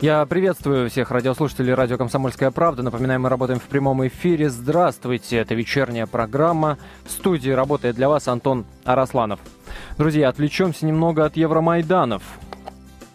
[0.00, 2.82] Я приветствую всех радиослушателей радио «Комсомольская правда».
[2.82, 4.50] Напоминаем, мы работаем в прямом эфире.
[4.50, 6.76] Здравствуйте, это вечерняя программа.
[7.06, 9.40] В студии работает для вас Антон Арасланов.
[9.96, 12.22] Друзья, отвлечемся немного от Евромайданов.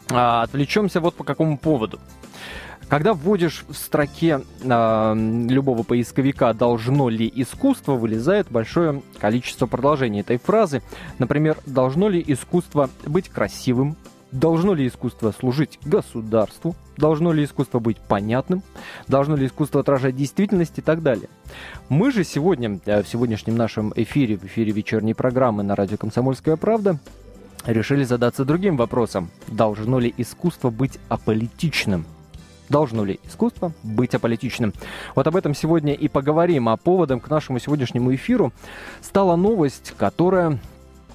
[0.10, 2.00] А, отвлечемся вот по какому поводу.
[2.90, 5.16] Когда вводишь в строке э,
[5.50, 10.82] любого поисковика «должно ли искусство», вылезает большое количество продолжений этой фразы.
[11.20, 13.96] Например, «должно ли искусство быть красивым»,
[14.32, 16.76] Должно ли искусство служить государству?
[16.96, 18.64] Должно ли искусство быть понятным?
[19.08, 21.28] Должно ли искусство отражать действительность и так далее?
[21.90, 26.56] Мы же сегодня, э, в сегодняшнем нашем эфире, в эфире вечерней программы на радио «Комсомольская
[26.56, 26.98] правда»,
[27.66, 29.30] решили задаться другим вопросом.
[29.48, 32.06] Должно ли искусство быть аполитичным?
[32.70, 34.74] Должно ли искусство быть аполитичным?
[35.14, 36.70] Вот об этом сегодня и поговорим.
[36.70, 38.54] А поводом к нашему сегодняшнему эфиру
[39.02, 40.58] стала новость, которая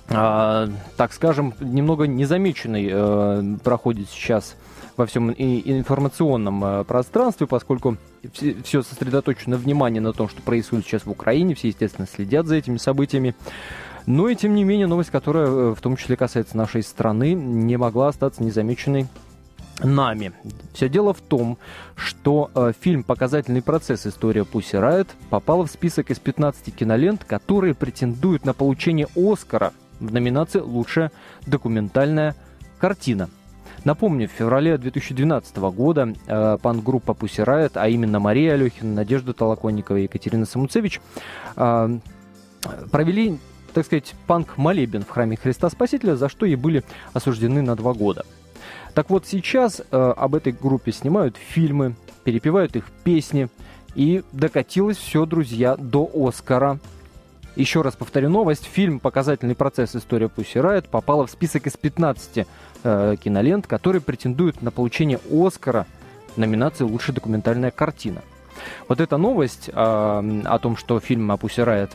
[0.09, 4.55] так скажем, немного незамеченный э, проходит сейчас
[4.97, 7.97] во всем информационном э, пространстве, поскольку
[8.33, 12.77] все сосредоточено внимание на том, что происходит сейчас в Украине, все, естественно, следят за этими
[12.77, 13.35] событиями.
[14.07, 17.77] Но и тем не менее новость, которая э, в том числе касается нашей страны, не
[17.77, 19.09] могла остаться незамеченной
[19.81, 20.33] нами.
[20.73, 21.59] Все дело в том,
[21.97, 24.07] что фильм «Показательный процесс.
[24.07, 30.13] История Пусси Райт» попал в список из 15 кинолент, которые претендуют на получение Оскара– в
[30.13, 31.11] номинации «Лучшая
[31.47, 32.35] документальная
[32.79, 33.29] картина».
[33.85, 39.97] Напомню, в феврале 2012 года э, панк-группа Pussy Riot, а именно Мария Алехина, Надежда Толоконникова
[39.99, 41.01] и Екатерина Самуцевич,
[41.57, 41.99] э,
[42.91, 43.39] провели,
[43.73, 48.25] так сказать, панк-молебен в храме Христа Спасителя, за что и были осуждены на два года.
[48.95, 53.49] Так вот, сейчас э, об этой группе снимают фильмы, перепевают их песни,
[53.95, 56.81] и докатилось все, друзья, до Оскара–
[57.57, 58.65] еще раз повторю новость.
[58.65, 59.97] Фильм «Показательный процесс.
[59.97, 62.47] История Пусси Райт» попала в список из 15
[62.85, 65.87] э, кинолент, которые претендуют на получение Оскара
[66.37, 68.23] номинации «Лучшая документальная картина».
[68.89, 71.93] Вот эта новость э, о том, что фильм о Пусси Райт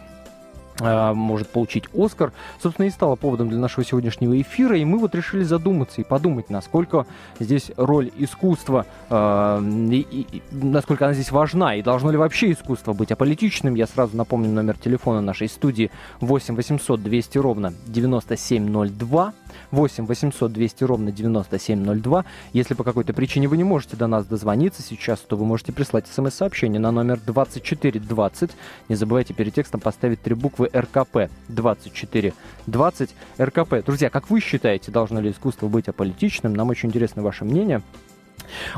[0.80, 4.78] может получить Оскар, собственно, и стало поводом для нашего сегодняшнего эфира.
[4.78, 7.06] И мы вот решили задуматься и подумать, насколько
[7.40, 9.62] здесь роль искусства, э,
[9.92, 13.76] и, и, насколько она здесь важна, и должно ли вообще искусство быть аполитичным.
[13.76, 19.34] Я сразу напомню номер телефона нашей студии 8 800 200 ровно 9702.
[19.72, 22.26] 8 800 200 ровно 9702.
[22.54, 26.08] Если по какой-то причине вы не можете до нас дозвониться сейчас, то вы можете прислать
[26.08, 28.52] смс-сообщение на номер 2420.
[28.90, 33.86] Не забывайте перед текстом поставить три буквы РКП 2420 РКП.
[33.86, 36.54] Друзья, как вы считаете, должно ли искусство быть аполитичным?
[36.54, 37.82] Нам очень интересно ваше мнение.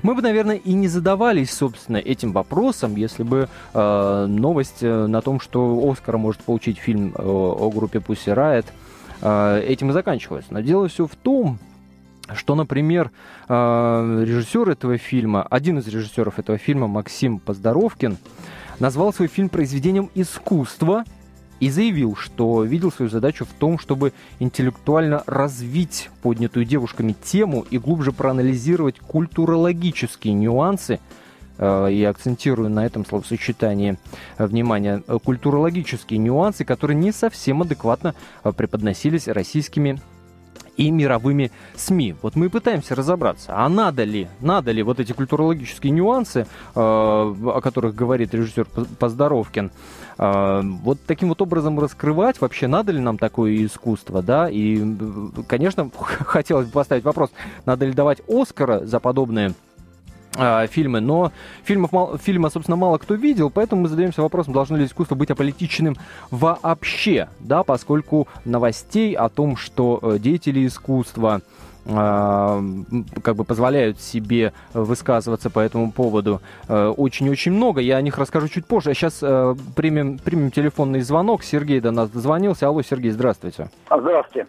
[0.01, 5.21] Мы бы, наверное, и не задавались, собственно, этим вопросом, если бы э, новость э, на
[5.21, 8.65] том, что Оскара может получить фильм э, о группе Pussy Riot,
[9.65, 10.45] этим и заканчивалась.
[10.49, 11.59] Но дело все в том,
[12.33, 13.11] что, например,
[13.47, 18.17] э, режиссер этого фильма, один из режиссеров этого фильма, Максим Поздоровкин,
[18.79, 21.03] назвал свой фильм произведением искусства–
[21.63, 27.77] и заявил, что видел свою задачу в том, чтобы интеллектуально развить поднятую девушками тему и
[27.77, 30.99] глубже проанализировать культурологические нюансы э,
[31.59, 33.97] и акцентирую на этом словосочетании
[34.37, 39.99] э, внимание, э, культурологические нюансы, которые не совсем адекватно преподносились российскими
[40.77, 42.15] и мировыми СМИ.
[42.21, 47.59] Вот мы пытаемся разобраться, а надо ли, надо ли вот эти культурологические нюансы, э, о
[47.61, 48.65] которых говорит режиссер
[48.99, 49.71] Поздоровкин,
[50.17, 54.83] э, вот таким вот образом раскрывать, вообще надо ли нам такое искусство, да, и,
[55.47, 57.29] конечно, хотелось бы поставить вопрос,
[57.65, 59.53] надо ли давать Оскара за подобные
[60.37, 61.31] э, фильмы, но
[61.63, 65.97] фильмов, фильма, собственно, мало кто видел, поэтому мы задаемся вопросом, должно ли искусство быть аполитичным
[66.31, 71.41] вообще, да, поскольку новостей о том, что э, деятели искусства
[71.85, 71.91] э,
[73.21, 77.81] как бы позволяют себе высказываться по этому поводу э, очень-очень много.
[77.81, 78.91] Я о них расскажу чуть позже.
[78.91, 79.19] А сейчас
[79.75, 81.43] примем, примем телефонный звонок.
[81.43, 82.67] Сергей до нас дозвонился.
[82.67, 83.69] Алло, Сергей, здравствуйте.
[83.89, 84.47] Здравствуйте.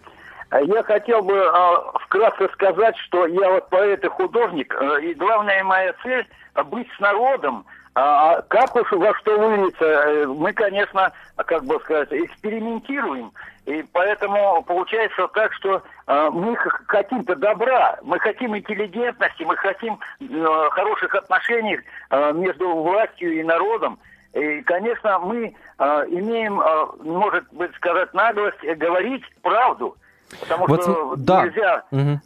[0.53, 5.64] Я хотел бы а, вкратце сказать, что я вот поэт и художник, а, и главная
[5.64, 6.26] моя цель
[6.67, 7.64] быть с народом.
[7.94, 13.32] А, а как уж во что выльется, э, мы, конечно, как бы сказать, экспериментируем.
[13.67, 20.69] И поэтому получается так, что э, мы хотим-то добра, мы хотим интеллигентности, мы хотим э,
[20.73, 21.79] хороших отношений
[22.11, 23.99] э, между властью и народом.
[24.35, 29.97] И, конечно, мы э, имеем, э, может быть, сказать, наглость говорить правду.
[30.40, 31.44] Потому вот, что да.
[31.44, 32.20] нельзя, угу.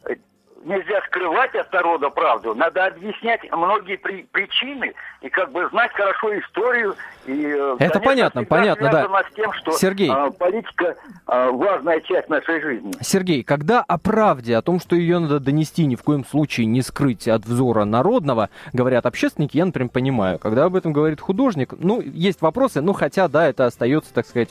[0.64, 6.38] нельзя скрывать от народа правду, надо объяснять многие при, причины и как бы знать хорошо
[6.38, 6.94] историю.
[7.26, 9.22] И, э, Это конечно, понятно, понятно, да.
[9.30, 10.10] с тем, что Сергей.
[10.10, 10.96] А, политика
[11.26, 12.92] а, важная часть нашей жизни.
[13.00, 16.82] Сергей, когда о правде, о том, что ее надо донести, ни в коем случае не
[16.82, 20.38] скрыть от взора народного, говорят общественники, я, например, понимаю.
[20.38, 24.50] Когда об этом говорит художник, ну, есть вопросы, ну, хотя, да, это остается, так сказать,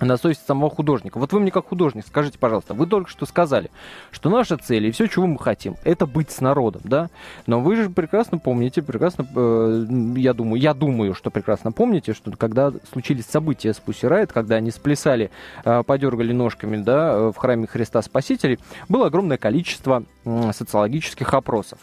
[0.00, 1.18] на совести самого художника.
[1.18, 3.70] Вот вы мне как художник скажите, пожалуйста, вы только что сказали,
[4.10, 7.10] что наша цель и все, чего мы хотим, это быть с народом, да?
[7.46, 9.86] Но вы же прекрасно помните, прекрасно, э,
[10.16, 14.70] я думаю, я думаю, что прекрасно помните, что когда случились события с Райт, когда они
[14.70, 15.30] сплясали,
[15.64, 18.58] э, подергали ножками, да, э, в храме Христа Спасителя,
[18.88, 21.78] было огромное количество э, социологических опросов.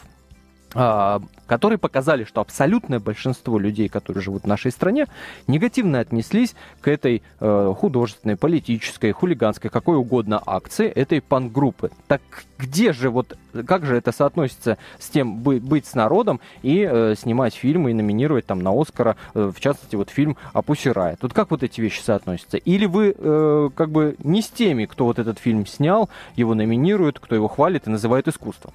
[0.78, 5.06] А, которые показали, что абсолютное большинство людей, которые живут в нашей стране,
[5.48, 11.92] негативно отнеслись к этой э, художественной, политической, хулиганской, какой угодно акции этой панк-группы.
[12.08, 12.22] Так
[12.58, 17.16] где же вот, как же это соотносится с тем быть, быть с народом и э,
[17.18, 21.16] снимать фильмы и номинировать там на Оскара, э, в частности, вот фильм «Опусирая».
[21.16, 22.58] Тут как вот эти вещи соотносятся?
[22.58, 27.20] Или вы э, как бы не с теми, кто вот этот фильм снял, его номинирует,
[27.20, 28.74] кто его хвалит и называет искусством?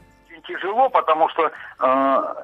[0.51, 1.51] Тяжело, потому что
[1.81, 2.35] э,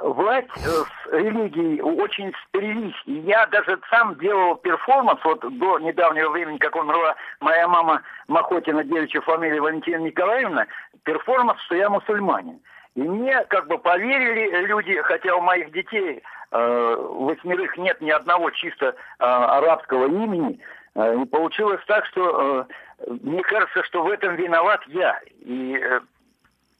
[0.00, 2.94] власть э, с религией очень сперились.
[3.06, 8.84] И я даже сам делал перформанс, вот до недавнего времени, как умерла моя мама Махотина,
[8.84, 10.66] девичья фамилия Валентина Николаевна,
[11.04, 12.60] перформанс, что я мусульманин.
[12.94, 18.50] И мне как бы поверили люди, хотя у моих детей э, восьмерых нет ни одного
[18.50, 20.58] чисто э, арабского имени,
[20.94, 25.20] э, и получилось так, что э, мне кажется, что в этом виноват я.
[25.40, 26.00] И э,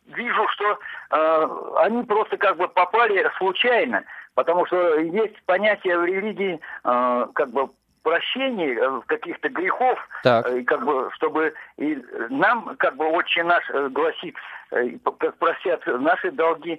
[0.09, 0.79] вижу, что
[1.11, 7.51] э, они просто как бы попали случайно, потому что есть понятие в религии э, как
[7.51, 7.71] бы
[8.09, 10.49] прощений э, каких-то грехов, так.
[10.49, 11.99] Э, как бы, чтобы и
[12.31, 14.35] нам, как бы, отче наш э, гласит,
[14.71, 16.79] как просят наши долги,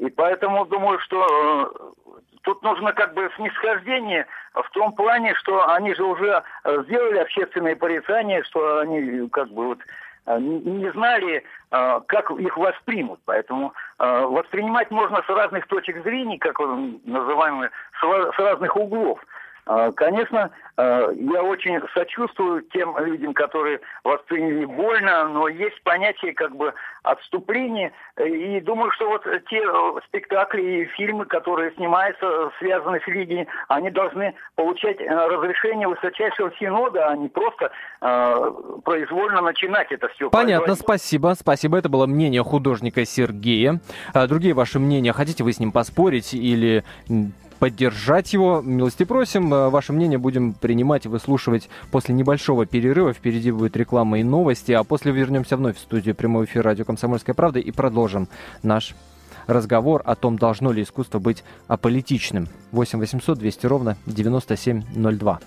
[0.00, 1.92] и поэтому думаю, что
[2.42, 8.42] тут нужно как бы снисхождение в том плане, что они же уже сделали общественные порицания,
[8.44, 9.78] что они как бы вот
[10.26, 13.20] не знали, э, как их воспримут.
[13.24, 17.70] Поэтому э, воспринимать можно с разных точек зрения, как он называемый,
[18.00, 19.20] с разных углов.
[19.94, 26.74] Конечно, я очень сочувствую тем людям, которые восприняли больно, но есть понятие как бы
[27.04, 27.92] отступления.
[28.24, 29.62] И думаю, что вот те
[30.06, 37.16] спектакли и фильмы, которые снимаются, связаны с религией, они должны получать разрешение высочайшего синода, а
[37.16, 37.70] не просто
[38.84, 40.28] произвольно начинать это все.
[40.30, 41.34] Понятно, спасибо.
[41.38, 41.78] Спасибо.
[41.78, 43.80] Это было мнение художника Сергея.
[44.12, 46.82] А другие ваши мнения, хотите вы с ним поспорить или
[47.62, 48.60] поддержать его.
[48.60, 49.54] Милости просим.
[49.54, 53.12] Э, ваше мнение будем принимать и выслушивать после небольшого перерыва.
[53.12, 57.36] Впереди будет реклама и новости, а после вернемся вновь в студию прямой эфир радио «Комсомольская
[57.36, 58.26] правда» и продолжим
[58.64, 58.96] наш
[59.46, 62.48] разговор о том, должно ли искусство быть аполитичным.
[62.72, 65.38] 8 800 200 ровно 9702.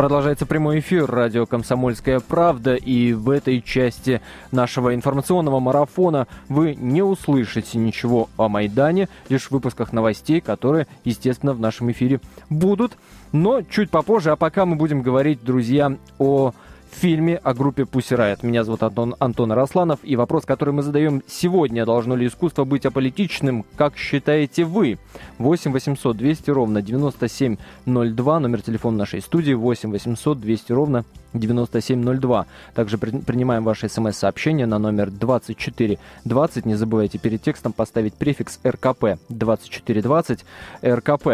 [0.00, 7.02] Продолжается прямой эфир радио «Комсомольская правда», и в этой части нашего информационного марафона вы не
[7.02, 12.96] услышите ничего о Майдане, лишь в выпусках новостей, которые, естественно, в нашем эфире будут,
[13.32, 16.54] но чуть попозже, а пока мы будем говорить, друзья, о
[16.94, 18.38] фильме о группе Pussy Riot.
[18.42, 22.86] Меня зовут Антон, Антон Росланов, и вопрос, который мы задаем сегодня, должно ли искусство быть
[22.86, 24.98] аполитичным, как считаете вы?
[25.38, 32.46] 8 800 200 ровно 9702, номер телефона нашей студии 8 800 200 ровно 9702.
[32.74, 36.66] Также при, принимаем ваши смс-сообщения на номер 2420.
[36.66, 40.44] Не забывайте перед текстом поставить префикс РКП 2420
[40.84, 41.28] РКП.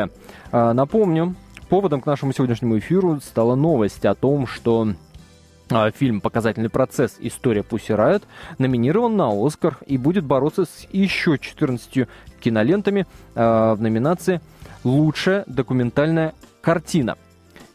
[0.53, 1.35] А, напомню,
[1.69, 4.89] поводом к нашему сегодняшнему эфиру стала новость о том, что
[5.95, 7.17] фильм «Показательный процесс.
[7.21, 8.25] История Пусси Райот»
[8.59, 12.09] номинирован на «Оскар» и будет бороться с еще 14
[12.41, 14.41] кинолентами э, в номинации
[14.85, 17.17] «Лучшая документальная картина».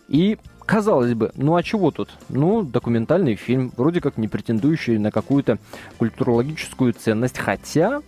[0.07, 0.37] И
[0.71, 2.11] Казалось бы, ну а чего тут?
[2.29, 5.57] Ну, документальный фильм, вроде как не претендующий на какую-то
[5.97, 8.01] культурологическую ценность, хотя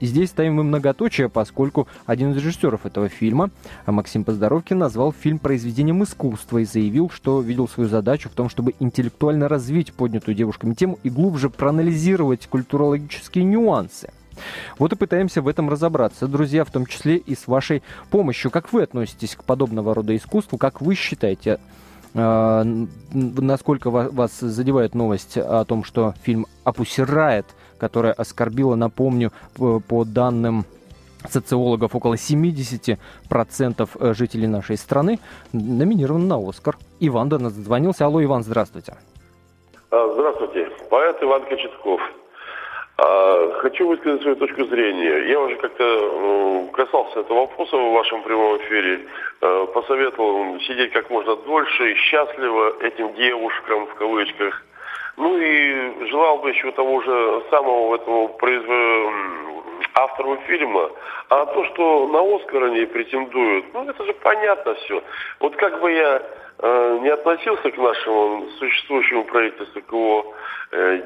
[0.00, 3.50] и здесь ставим мы многоточие, поскольку один из режиссеров этого фильма,
[3.86, 8.74] Максим Поздоровкин, назвал фильм произведением искусства и заявил, что видел свою задачу в том, чтобы
[8.80, 14.10] интеллектуально развить поднятую девушками тему и глубже проанализировать культурологические нюансы.
[14.78, 18.50] Вот и пытаемся в этом разобраться, друзья, в том числе и с вашей помощью.
[18.50, 20.58] Как вы относитесь к подобного рода искусству?
[20.58, 21.58] Как вы считаете,
[22.14, 27.46] э, насколько вас задевает новость о том, что фильм опусирает
[27.78, 30.64] которая оскорбила, напомню, по данным
[31.28, 35.18] социологов, около 70% э, жителей нашей страны
[35.52, 36.76] номинирован на Оскар.
[37.00, 38.06] Иван до нас дозвонился.
[38.06, 38.94] Алло, Иван, здравствуйте.
[39.90, 40.70] А, здравствуйте.
[40.90, 42.00] Поэт Иван Кочетков.
[42.98, 45.28] А, хочу высказать свою точку зрения.
[45.28, 49.00] Я уже как-то касался этого вопроса в вашем прямом эфире.
[49.40, 54.62] Э, посоветовал сидеть как можно дольше и счастливо этим девушкам в кавычках.
[55.16, 58.68] Ну и желал бы еще того же самого этого произв...
[59.94, 60.90] автору фильма.
[61.28, 65.02] А то, что на Оскар они претендуют, ну это же понятно все.
[65.40, 66.22] Вот как бы я
[66.58, 70.34] э, не относился к нашему существующему правительству, к его
[70.72, 71.00] э,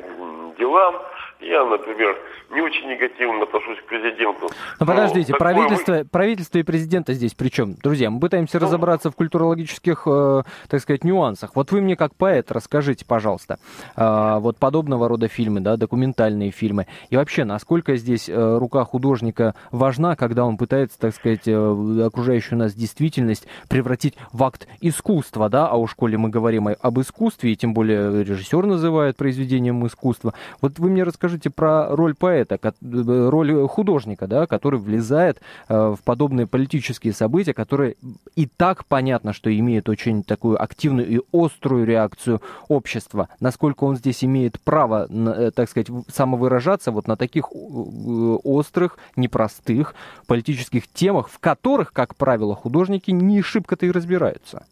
[0.59, 0.97] делам,
[1.41, 2.17] я, например,
[2.51, 4.51] не очень негативно отношусь к президенту.
[4.79, 7.75] Но подождите, правительство, правительство и президента здесь при чем?
[7.75, 8.67] Друзья, мы пытаемся ну...
[8.67, 11.53] разобраться в культурологических, э, так сказать, нюансах.
[11.55, 13.59] Вот вы мне как поэт расскажите, пожалуйста,
[13.97, 16.87] э, вот подобного рода фильмы, да, документальные фильмы.
[17.09, 22.59] И вообще, насколько здесь э, рука художника важна, когда он пытается, так сказать, э, окружающую
[22.59, 27.57] нас действительность превратить в акт искусства, да, а уж коли мы говорим об искусстве, и
[27.57, 30.35] тем более режиссер называет произведением искусства.
[30.61, 35.75] Вот вы мне расскажите, расскажите про роль поэта, э, роль художника, да, который влезает э,
[35.75, 37.97] в подобные политические события, которые
[38.37, 43.29] и так понятно, что имеют очень такую активную и острую реакцию общества.
[43.41, 49.95] Насколько он здесь имеет право, э, так сказать, самовыражаться вот на таких острых, непростых
[50.27, 54.67] политических темах, в которых, как правило, художники не шибко-то и разбираются.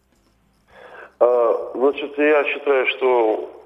[1.21, 3.58] А, значит, я считаю, что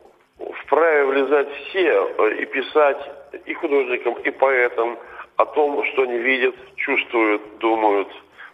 [0.65, 3.11] вправе влезать все э, и писать
[3.47, 4.99] и художникам, и поэтам
[5.37, 8.09] о том, что они видят, чувствуют, думают.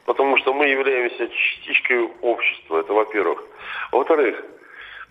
[0.05, 3.45] Потому что мы являемся частичкой общества, это во-первых.
[3.93, 4.43] Во-вторых,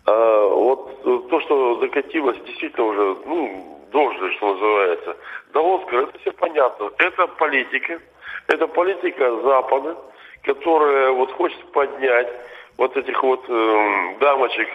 [0.06, 5.18] э, вот то, что докатилось действительно уже, ну, должное, что называется,
[5.54, 6.92] до Оскара, это все понятно.
[6.98, 8.00] Это политика,
[8.48, 9.98] это политика Запада,
[10.44, 12.28] которая вот хочет поднять
[12.78, 14.70] вот этих вот э, дамочек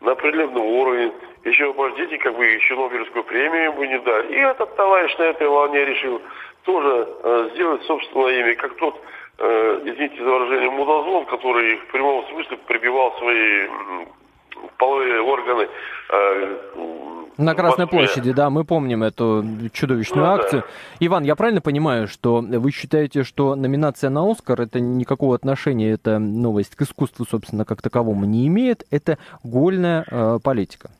[0.00, 1.12] на определенном уровне.
[1.44, 4.34] Еще обождите, как бы еще Нобелевскую премию бы не дали.
[4.34, 6.20] И этот товарищ на этой волне решил
[6.64, 9.00] тоже э, сделать собственное имя, как тот,
[9.38, 13.68] э, извините за выражение, мудозвон, который в прямом смысле прибивал свои
[14.78, 15.68] половые органы
[16.10, 16.56] э,
[17.38, 20.62] на Красной площади, да, мы помним эту чудовищную ну, акцию.
[20.62, 21.06] Да.
[21.06, 26.18] Иван, я правильно понимаю, что вы считаете, что номинация на Оскар это никакого отношения, эта
[26.18, 30.90] новость к искусству, собственно, как таковому не имеет, это гольная э, политика?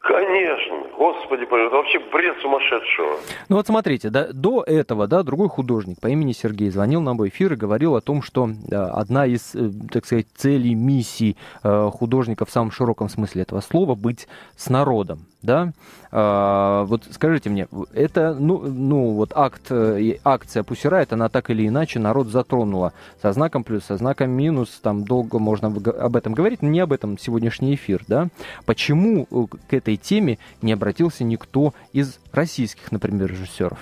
[0.00, 0.71] Конечно.
[1.02, 3.16] Господи, это вообще бред сумасшедшего.
[3.48, 7.28] Ну вот смотрите, да, до этого, да, другой художник по имени Сергей звонил нам в
[7.28, 11.90] эфир и говорил о том, что да, одна из, э, так сказать, целей, миссий э,
[11.92, 15.72] художника в самом широком смысле этого слова быть с народом да,
[16.10, 21.66] а, вот скажите мне, это, ну, ну вот акт, э, акция Пусирайт, она так или
[21.66, 26.62] иначе народ затронула, со знаком плюс, со знаком минус, там долго можно об этом говорить,
[26.62, 28.28] но не об этом сегодняшний эфир, да,
[28.66, 33.78] почему э, к этой теме не обратился никто из российских, например, режиссеров?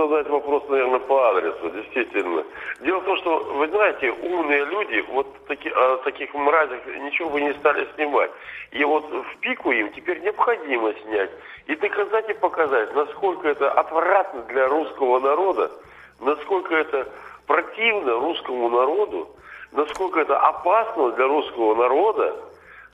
[0.00, 2.42] Задать вопрос, наверное, по адресу, действительно.
[2.80, 7.42] Дело в том, что, вы знаете, умные люди вот таки, о таких мразях ничего бы
[7.42, 8.30] не стали снимать.
[8.70, 11.30] И вот в пику им теперь необходимо снять
[11.66, 15.70] и доказать и показать, насколько это отвратно для русского народа,
[16.18, 17.06] насколько это
[17.46, 19.28] противно русскому народу,
[19.72, 22.36] насколько это опасно для русского народа,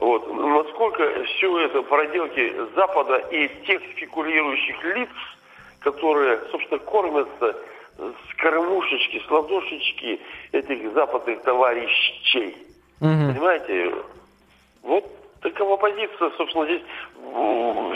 [0.00, 5.08] вот, насколько все это проделки Запада и тех спекулирующих лиц–
[5.80, 7.56] которые, собственно, кормятся
[7.98, 10.20] с кормушечки, с ладошечки
[10.52, 12.56] этих западных товарищей.
[13.00, 13.32] Угу.
[13.32, 13.94] Понимаете?
[14.82, 15.04] Вот
[15.40, 16.82] такова позиция, собственно, здесь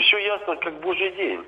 [0.05, 1.43] все ясно, как божий день.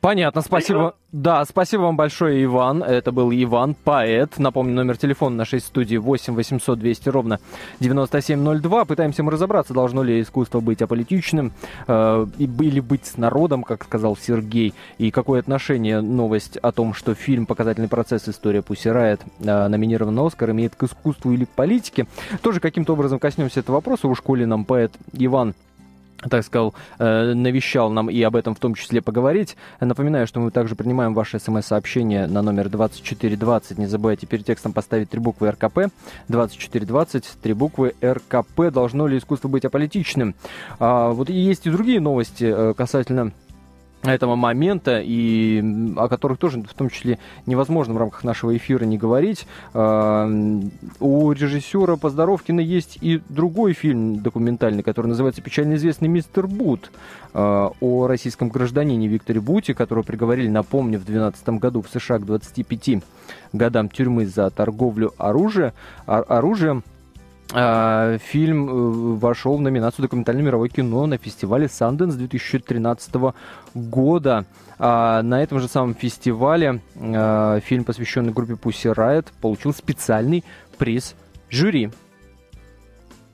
[0.00, 0.94] Понятно, спасибо.
[1.12, 2.82] Да, спасибо вам большое, Иван.
[2.82, 4.38] Это был Иван, поэт.
[4.38, 7.38] Напомню, номер телефона нашей студии 8 800 200 ровно
[7.80, 8.84] 9702.
[8.84, 11.52] Пытаемся мы разобраться, должно ли искусство быть аполитичным
[11.86, 14.72] э, или быть с народом, как сказал Сергей.
[14.98, 18.28] И какое отношение новость о том, что фильм «Показательный процесс.
[18.28, 22.06] История Пусирает» э, номинирован на Оскар, имеет к искусству или к политике.
[22.40, 24.08] Тоже каким-то образом коснемся этого вопроса.
[24.08, 25.54] Уж коли нам поэт Иван
[26.28, 29.56] так сказал, э, навещал нам и об этом в том числе поговорить.
[29.80, 33.78] Напоминаю, что мы также принимаем ваши смс-сообщения на номер 2420.
[33.78, 35.90] Не забывайте перед текстом поставить три буквы РКП.
[36.28, 38.70] 2420, три буквы РКП.
[38.72, 40.34] Должно ли искусство быть аполитичным?
[40.78, 43.32] А, вот и есть и другие новости э, касательно
[44.02, 45.62] этого момента, и
[45.96, 49.46] о которых тоже, в том числе, невозможно в рамках нашего эфира не говорить.
[49.74, 50.26] А,
[51.00, 56.90] у режиссера Поздоровкина есть и другой фильм документальный, который называется «Печально известный мистер Бут»,
[57.32, 62.24] а, о российском гражданине Викторе Буте, которого приговорили, напомню, в 2012 году в США к
[62.24, 63.02] 25
[63.52, 66.82] годам тюрьмы за торговлю оружием.
[67.52, 73.34] А, фильм э, вошел в номинацию «Документальное мировое кино» на фестивале Sundance 2013
[73.74, 74.46] года.
[74.78, 80.44] А на этом же самом фестивале а, фильм, посвященный группе Pussy Riot, получил специальный
[80.78, 81.14] приз
[81.50, 81.90] жюри.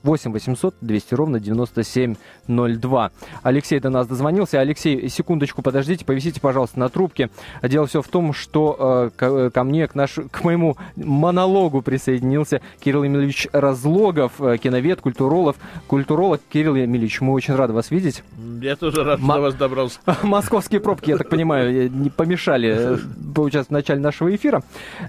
[0.03, 3.11] 8 800 200 ровно 9702.
[3.43, 4.59] Алексей до нас дозвонился.
[4.59, 7.29] Алексей, секундочку, подождите, повисите, пожалуйста, на трубке.
[7.63, 12.61] Дело все в том, что э, ко, ко мне, к, наш, к моему монологу присоединился
[12.79, 15.55] Кирилл Емельевич Разлогов, э, киновед, культуролог.
[15.87, 18.23] Культуролог Кирилл Емельевич, мы очень рады вас видеть.
[18.61, 19.99] Я тоже рад, М- что вас добрался.
[20.23, 22.97] Московские пробки, я так понимаю, не помешали э,
[23.37, 24.61] поучаствовать в начале нашего эфира.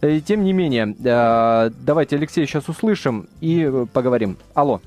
[0.03, 4.37] Э, тем не менее, э, давайте Алексея сейчас услышим и поговорим.
[4.55, 4.81] Алло.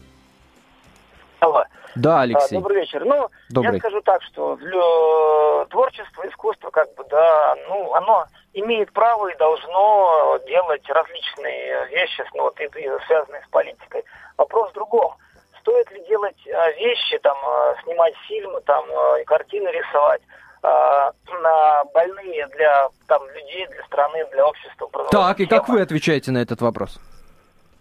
[1.40, 1.64] Алло.
[1.96, 2.56] Да, Алексей.
[2.56, 3.04] Добрый вечер.
[3.04, 3.74] Ну, Добрый.
[3.74, 9.38] я скажу так, что для творчества, искусства, как бы, да, ну, оно имеет право и
[9.38, 14.04] должно делать различные вещи, ну, вот, и, и связанные с политикой.
[14.38, 15.16] Вопрос в другом.
[15.62, 16.38] Стоит ли делать
[16.78, 17.38] вещи, там,
[17.84, 18.86] снимать фильмы, там,
[19.26, 20.22] картины рисовать,
[20.63, 24.89] на больные для там, людей, для страны, для общества.
[25.10, 27.00] Так, и как вы отвечаете на этот вопрос?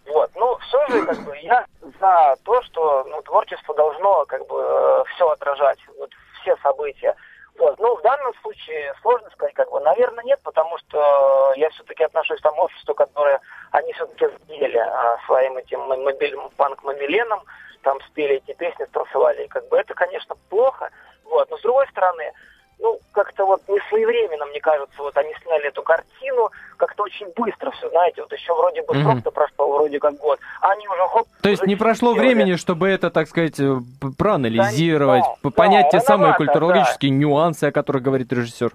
[0.05, 1.65] Вот, ну, все же, как бы, я
[1.99, 6.09] за то, что, ну, творчество должно, как бы, э, все отражать, вот,
[6.41, 7.15] все события.
[7.57, 12.03] Вот, ну, в данном случае сложно сказать, как бы, наверное, нет, потому что я все-таки
[12.03, 13.39] отношусь к тому обществу, которое,
[13.71, 17.43] они все-таки сделали а, своим этим мобиль, панк-мобиленом,
[17.83, 20.89] там спели эти песни, станцевали, и, как бы, это, конечно, плохо,
[21.23, 22.33] вот, но с другой стороны,
[22.81, 27.71] ну, как-то вот не своевременно, мне кажется, вот они сняли эту картину, как-то очень быстро
[27.71, 29.33] все, знаете, вот еще вроде бы срок-то mm-hmm.
[29.33, 31.27] прошел, вроде как год, а они уже хоп...
[31.41, 32.33] То есть не прошло сделали.
[32.33, 33.77] времени, чтобы это, так сказать, э,
[34.17, 37.17] проанализировать, да, понять да, те самые культурологические да.
[37.17, 38.71] нюансы, о которых говорит режиссер?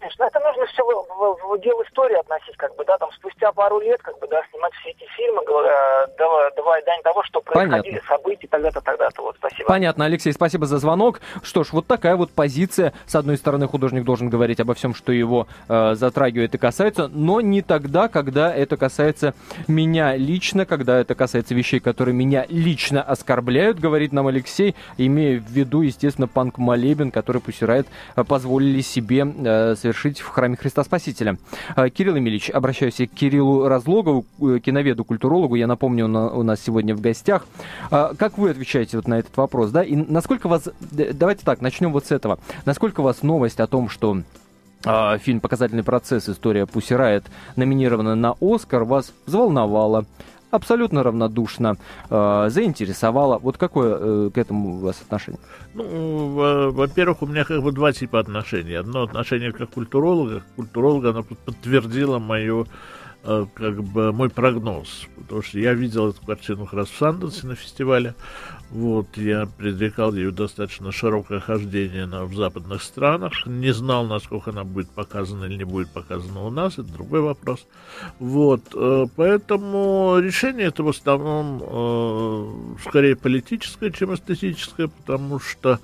[0.00, 0.24] Конечно.
[0.24, 3.80] Это нужно все в, в, в дело истории относить, как бы, да, там спустя пару
[3.80, 7.98] лет, как бы, да, снимать все эти фильмы, говоря, давая, давая дань того, что происходили
[7.98, 8.08] Понятно.
[8.08, 9.22] события тогда-то, тогда-то.
[9.22, 9.68] Вот, спасибо.
[9.68, 11.20] Понятно, Алексей, спасибо за звонок.
[11.42, 12.92] Что ж, вот такая вот позиция.
[13.06, 17.40] С одной стороны, художник должен говорить обо всем, что его э, затрагивает и касается, но
[17.40, 19.34] не тогда, когда это касается
[19.68, 25.50] меня лично, когда это касается вещей, которые меня лично оскорбляют, говорит нам Алексей, имея в
[25.50, 27.86] виду, естественно, панк-молебен, который Пусирает
[28.16, 31.36] э, позволили себе э, совершить в храме Христа Спасителя.
[31.74, 35.56] А, Кирилл Емельевич, обращаюсь к Кириллу Разлогову, э, киноведу, культурологу.
[35.56, 37.46] Я напомню, он у нас сегодня в гостях.
[37.90, 39.70] А, как вы отвечаете вот на этот вопрос?
[39.70, 39.82] Да?
[39.82, 40.68] И насколько вас...
[40.90, 42.38] Давайте так, начнем вот с этого.
[42.64, 44.22] Насколько вас новость о том, что
[45.18, 46.26] фильм «Показательный процесс.
[46.28, 47.24] История Пусси Райт»
[47.56, 50.06] номинирована на «Оскар», вас взволновала?
[50.50, 51.76] Абсолютно равнодушно,
[52.08, 53.38] э, заинтересовало.
[53.38, 55.40] Вот какое э, к этому у вас отношение?
[55.74, 58.74] Ну, во-первых, у меня как бы два типа отношений.
[58.74, 60.42] Одно отношение как культуролога.
[60.56, 62.66] Культуролога, оно подтвердило мою
[63.22, 67.46] Э, как бы мой прогноз, потому что я видел эту картину как раз в Санденсе
[67.46, 68.14] на фестивале,
[68.70, 74.64] вот, я предрекал ее достаточно широкое хождение на, в западных странах, не знал, насколько она
[74.64, 77.66] будет показана или не будет показана у нас, это другой вопрос,
[78.18, 85.80] вот, э, поэтому решение это в основном э, скорее политическое, чем эстетическое, потому что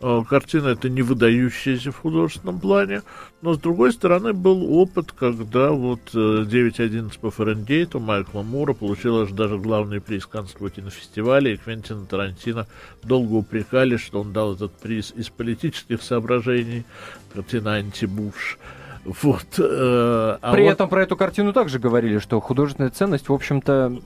[0.00, 3.02] картина это не выдающаяся в художественном плане,
[3.42, 9.22] но с другой стороны был опыт, когда вот 9.11 э, по Фаренгейту Майкла Мура получил
[9.22, 12.66] аж даже главный приз Каннского кинофестиваля, и Квентина Тарантино
[13.02, 16.84] долго упрекали, что он дал этот приз из политических соображений,
[17.32, 18.58] картина «Антибуш».
[19.04, 20.70] Вот, э, а При вот...
[20.70, 24.00] этом про эту картину также говорили, что художественная ценность, в общем-то,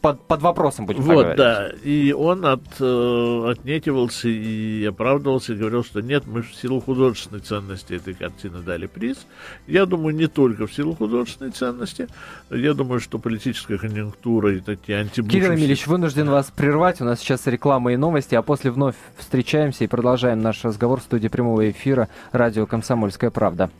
[0.00, 1.70] под, под вопросом, будем Вот, да.
[1.82, 7.40] И он от, э, отнекивался и оправдывался, и говорил, что нет, мы в силу художественной
[7.40, 9.26] ценности этой картины дали приз.
[9.66, 12.08] Я думаю, не только в силу художественной ценности.
[12.50, 15.42] Я думаю, что политическая конъюнктура и такие антибушевские...
[15.42, 17.00] Кирилл Емельевич, вынужден вас прервать.
[17.00, 21.04] У нас сейчас реклама и новости, а после вновь встречаемся и продолжаем наш разговор в
[21.04, 23.70] студии прямого эфира радио «Комсомольская правда».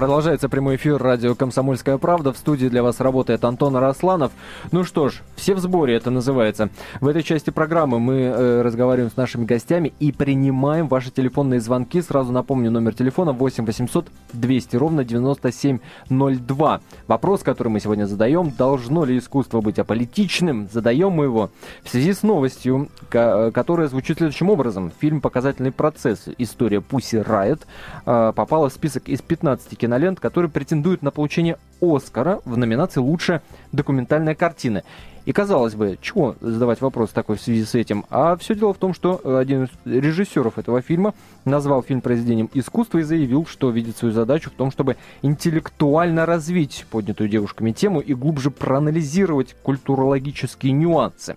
[0.00, 2.32] Продолжается прямой эфир радио «Комсомольская правда».
[2.32, 4.32] В студии для вас работает Антон Арасланов.
[4.72, 6.70] Ну что ж, все в сборе это называется.
[7.02, 12.00] В этой части программы мы э, разговариваем с нашими гостями и принимаем ваши телефонные звонки.
[12.00, 16.80] Сразу напомню, номер телефона 8 800 200 ровно 9702.
[17.06, 20.70] Вопрос, который мы сегодня задаем, должно ли искусство быть аполитичным?
[20.72, 21.50] Задаем мы его
[21.82, 24.92] в связи с новостью, которая звучит следующим образом.
[24.98, 26.26] Фильм «Показательный процесс.
[26.38, 27.66] История Пусси Райт»
[28.06, 33.00] э, попала в список из 15 кино кинолент, которые претендуют на получение Оскара в номинации
[33.00, 34.84] «Лучшая документальная картина».
[35.30, 38.04] И казалось бы, чего задавать вопрос такой в связи с этим?
[38.10, 41.14] А все дело в том, что один из режиссеров этого фильма
[41.44, 46.84] назвал фильм произведением искусства и заявил, что видит свою задачу в том, чтобы интеллектуально развить
[46.90, 51.36] поднятую девушками тему и глубже проанализировать культурологические нюансы.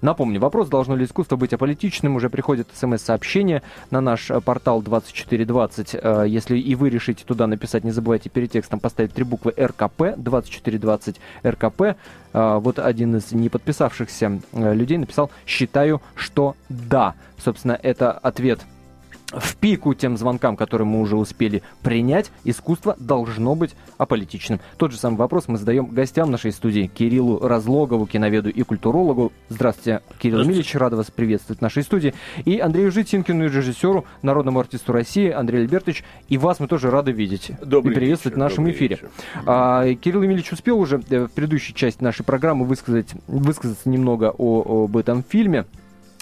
[0.00, 5.94] Напомню, вопрос, должно ли искусство быть аполитичным, уже приходит смс-сообщение на наш э, портал 2420.
[5.94, 10.16] Э, если и вы решите туда написать, не забывайте перед текстом поставить три буквы РКП,
[10.16, 11.82] 2420 РКП.
[12.32, 17.14] Э, вот один из не подписавшихся людей написал «считаю, что да».
[17.38, 18.60] Собственно, это ответ
[19.32, 24.60] в пику тем звонкам, которые мы уже успели принять, искусство должно быть аполитичным.
[24.76, 29.32] Тот же самый вопрос мы задаем гостям нашей студии, Кириллу Разлогову, киноведу и культурологу.
[29.48, 30.58] Здравствуйте, Кирилл Здравствуйте.
[30.58, 32.14] Милич, рада вас приветствовать в нашей студии.
[32.44, 36.04] И Андрею Житинкину, режиссеру, народному артисту России, Андрей Альбертович.
[36.28, 38.98] И вас мы тоже рады видеть добрый и приветствовать вечер, в нашем эфире.
[39.46, 44.84] А, Кирилл Емельевич успел уже э, в предыдущей части нашей программы высказать, высказаться немного о,
[44.84, 45.66] об этом фильме.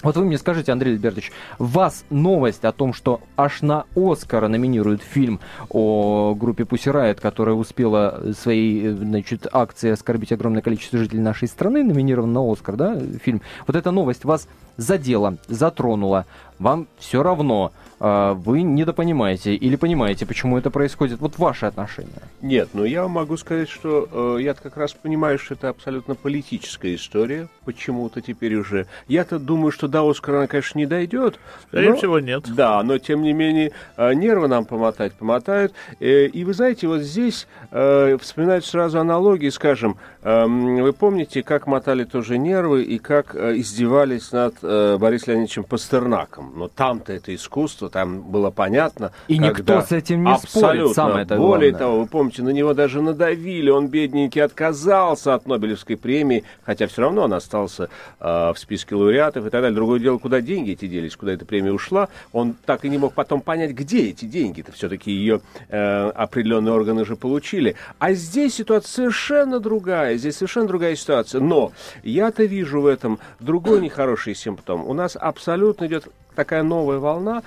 [0.01, 5.01] Вот вы мне скажите, Андрей Альбертович, вас новость о том, что аж на Оскара номинируют
[5.01, 11.49] фильм о группе Pussy Riot, которая успела своей значит, акции оскорбить огромное количество жителей нашей
[11.49, 13.41] страны, номинирован на Оскар, да, фильм.
[13.67, 16.25] Вот эта новость вас задела, затронула,
[16.59, 21.19] вам все равно, э, вы недопонимаете или понимаете, почему это происходит?
[21.19, 22.09] Вот ваши отношения.
[22.41, 26.95] Нет, ну я могу сказать, что э, я как раз понимаю, что это абсолютно политическая
[26.95, 28.87] история, почему-то теперь уже.
[29.07, 31.39] Я-то думаю, что до Оскара она, конечно, не дойдет.
[31.67, 32.43] Скорее но, всего, нет.
[32.53, 35.73] Да, но тем не менее э, нервы нам помотать помотают.
[35.99, 41.67] Э, и вы знаете, вот здесь э, вспоминают сразу аналогии, скажем, э, вы помните, как
[41.67, 47.33] мотали тоже нервы и как э, издевались над э, Борисом Леонидовичем Пастернаком но там-то это
[47.33, 49.11] искусство, там было понятно.
[49.27, 51.79] И никто с этим не абсолютно, спорит, самое это Более главное.
[51.79, 57.01] того, вы помните, на него даже надавили, он, бедненький, отказался от Нобелевской премии, хотя все
[57.01, 59.75] равно он остался э, в списке лауреатов и так далее.
[59.75, 62.09] Другое дело, куда деньги эти делись, куда эта премия ушла.
[62.31, 64.71] Он так и не мог потом понять, где эти деньги-то.
[64.71, 67.75] Все-таки ее э, определенные органы же получили.
[67.99, 71.41] А здесь ситуация совершенно другая, здесь совершенно другая ситуация.
[71.41, 71.71] Но
[72.03, 74.87] я-то вижу в этом другой нехороший симптом.
[74.87, 77.43] У нас абсолютно идет такая новая волна,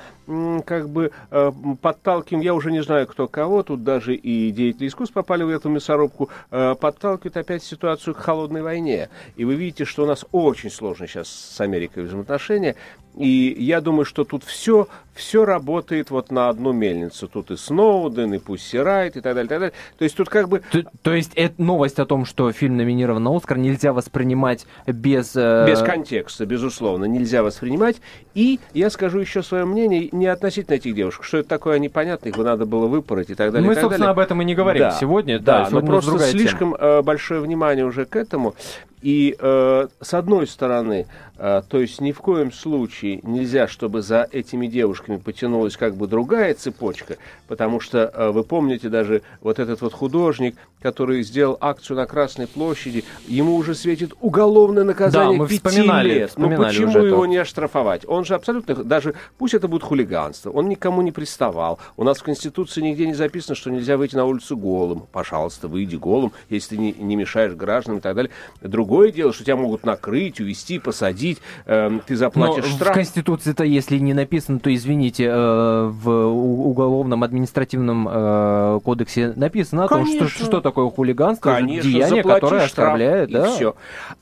[0.64, 5.22] как бы э, подталкиваем, я уже не знаю, кто кого, тут даже и деятели искусства
[5.22, 9.08] попали в эту мясорубку, э, подталкивают опять ситуацию к холодной войне.
[9.36, 12.76] И вы видите, что у нас очень сложно сейчас с Америкой взаимоотношения.
[13.16, 17.28] И я думаю, что тут все, все работает вот на одну мельницу.
[17.28, 19.72] Тут и Сноуден, и Пусси Райт, и так далее, и так далее.
[19.98, 20.62] То есть тут как бы...
[20.70, 25.36] То, то есть это новость о том, что фильм номинирован на Оскар, нельзя воспринимать без...
[25.36, 25.66] Э...
[25.68, 27.96] Без контекста, безусловно, нельзя воспринимать.
[28.34, 31.24] И я скажу еще свое мнение не относительно этих девушек.
[31.24, 33.68] Что это такое непонятно, их надо было выпороть и так далее.
[33.68, 34.12] Мы, так собственно, далее.
[34.12, 35.38] об этом и не говорим да, сегодня.
[35.38, 36.78] Да, да но просто слишком тема.
[36.80, 38.54] Э, большое внимание уже к этому.
[39.02, 44.66] И э, с одной стороны, то есть ни в коем случае нельзя, чтобы за этими
[44.66, 47.16] девушками потянулась как бы другая цепочка,
[47.48, 52.46] потому что э, вы помните даже вот этот вот художник, который сделал акцию на Красной
[52.46, 56.32] площади, ему уже светит уголовное наказание да, мы пяти вспоминали, лет.
[56.36, 57.30] Ну почему уже его это.
[57.30, 58.06] не оштрафовать?
[58.06, 61.78] Он же абсолютно, даже пусть это будет хулиганство, он никому не приставал.
[61.96, 65.06] У нас в Конституции нигде не записано, что нельзя выйти на улицу голым.
[65.10, 68.30] Пожалуйста, выйди голым, если ты не, не мешаешь гражданам и так далее.
[68.60, 71.21] Другое дело, что тебя могут накрыть, увести, посадить,
[71.66, 72.90] э, ты заплатишь Но штраф.
[72.90, 79.88] в Конституции-то, если не написано, то, извините, э, в уголовном административном э, кодексе написано о
[79.88, 80.44] том, что, Конечно.
[80.46, 83.30] что такое хулиганство, Конечно, деяние, которое оскорбляет.
[83.30, 83.50] да.
[83.50, 83.74] все.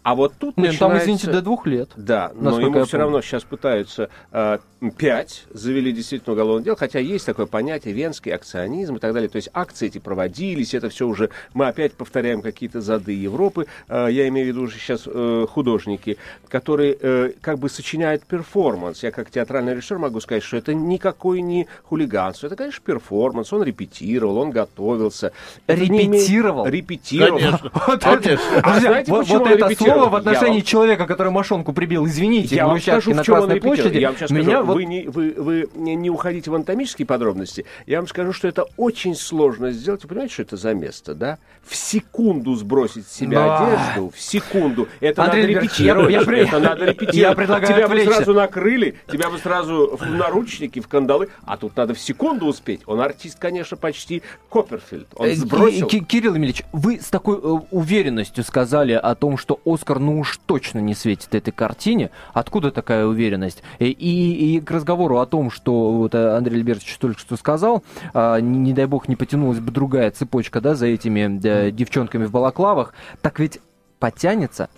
[0.02, 1.04] А вот тут Нет, там, начинается...
[1.04, 1.90] извините, до двух лет.
[1.96, 4.58] Да, но ему все равно сейчас пытаются э,
[4.96, 9.28] пять, завели действительно уголовное дело, хотя есть такое понятие венский акционизм и так далее.
[9.28, 14.08] То есть акции эти проводились, это все уже, мы опять повторяем какие-то зады Европы, э,
[14.10, 16.16] я имею в виду уже сейчас э, художники,
[16.48, 19.02] которые э, как бы сочиняют перформанс.
[19.02, 22.46] Я как театральный режиссер могу сказать, что это никакой не хулиганство.
[22.46, 23.52] Это, конечно, перформанс.
[23.52, 25.32] Он репетировал, он готовился.
[25.68, 26.66] Не имеет- Репетировал?
[26.66, 27.38] Репетировал.
[27.38, 27.70] Конечно.
[27.86, 29.98] Вот это- А Друзья, знаете, вот, почему вот он это репетировал?
[30.00, 33.34] слово в Я отношении человека, который мошонку прибил, извините, Я вам скажу, на в чем
[33.40, 33.76] он репетировал.
[33.76, 33.98] площади.
[33.98, 37.06] Я вам сейчас Меня скажу, вот вы, не, вы, вы не, не уходите в анатомические
[37.06, 37.64] подробности.
[37.86, 40.02] Я вам скажу, что это очень сложно сделать.
[40.04, 41.38] Вы понимаете, что это за место, да?
[41.66, 43.66] В секунду сбросить с себя Да.
[43.66, 44.88] одежду, в секунду.
[45.00, 46.12] Это Андрей надо репетировать.
[46.12, 47.16] я- я при- это надо репетировать.
[47.16, 48.14] я предлагаю тебя бы отвлечься.
[48.14, 51.28] сразу накрыли, тебя бы сразу в наручники, в кандалы.
[51.44, 52.80] А тут надо в секунду успеть.
[52.86, 55.08] Он артист, конечно, почти Копперфильд.
[55.16, 55.86] Он Э, сбросил.
[55.88, 60.38] Ки- Кирилл Емельевич, вы с такой э, уверенностью сказали о том, что Оскар ну уж
[60.46, 62.10] точно не светит этой картине.
[62.32, 63.62] Откуда такая уверенность?
[63.78, 67.82] Э, И, и к разговору о том, что вот э, Андрей Альбертович только что сказал,
[68.14, 72.30] не, не дай бог не потянулась бы другая цепочка да, за этими э, девчонками в
[72.30, 73.60] балаклавах, так ведь
[73.98, 74.68] потянется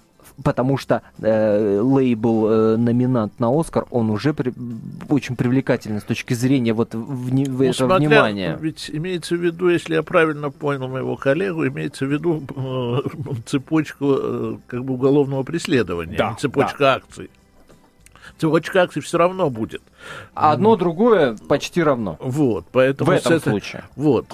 [0.42, 4.52] потому что э, лейбл э, номинант на Оскар, он уже при-
[5.08, 8.58] очень привлекательный с точки зрения вот вни- Ну, этого смотря, внимания.
[8.60, 12.98] Ведь имеется в виду, если я правильно понял моего коллегу, имеется в виду э,
[13.46, 17.30] цепочку э, как бы уголовного преследования, Да, не цепочка акций.
[18.38, 19.82] Цепочка акций все равно будет.
[20.34, 22.16] А Одно другое почти равно.
[22.20, 23.84] Вот, поэтому В этом этой- случае.
[23.94, 24.26] Вот.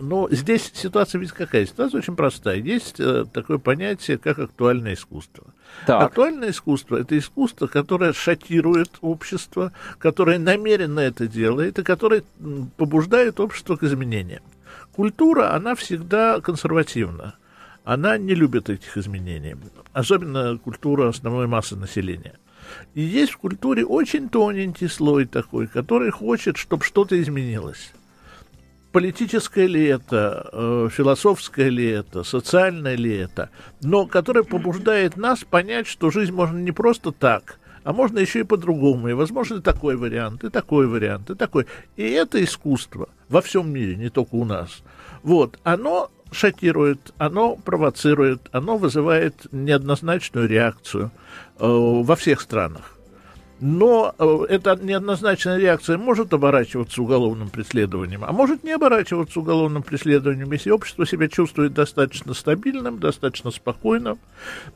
[0.00, 1.66] Но здесь ситуация ведь какая?
[1.66, 2.56] Ситуация очень простая.
[2.56, 5.44] Есть э, такое понятие, как актуальное искусство.
[5.86, 6.02] Так.
[6.02, 12.24] Актуальное искусство– это искусство, которое шокирует общество, которое намеренно это делает и которое
[12.76, 14.42] побуждает общество к изменениям.
[14.92, 17.34] Культура, она всегда консервативна.
[17.84, 19.56] Она не любит этих изменений.
[19.92, 22.34] Особенно культура основной массы населения.
[22.94, 27.92] И есть в культуре очень тоненький слой такой, который хочет, чтобы что-то изменилось
[28.94, 33.50] политическое ли это, э, философское ли это, социальное ли это,
[33.82, 38.44] но которое побуждает нас понять, что жизнь можно не просто так, а можно еще и
[38.44, 39.08] по-другому.
[39.08, 41.66] И, возможно, такой вариант, и такой вариант, и такой.
[41.96, 44.84] И это искусство во всем мире, не только у нас.
[45.24, 51.10] Вот, оно шокирует, оно провоцирует, оно вызывает неоднозначную реакцию
[51.58, 52.96] э, во всех странах.
[53.60, 60.50] Но э, эта неоднозначная реакция может оборачиваться уголовным преследованием, а может не оборачиваться уголовным преследованием,
[60.52, 64.18] если общество себя чувствует достаточно стабильным, достаточно спокойным,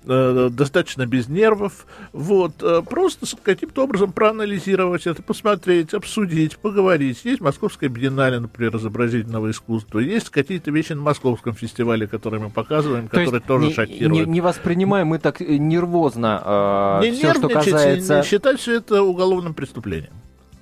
[0.04, 1.86] э, достаточно без нервов.
[2.12, 7.24] Вот, э, просто каким-то образом проанализировать это, посмотреть, обсудить, поговорить.
[7.24, 13.08] Есть Московская биеннале, например, изобразительного искусства, есть какие-то вещи на Московском фестивале, которые мы показываем,
[13.08, 14.26] То которые тоже не, шокируют.
[14.26, 18.18] Не, не воспринимаем мы так э, нервозно Не все, что касается...
[18.18, 20.12] не считать все это уголовным преступлением.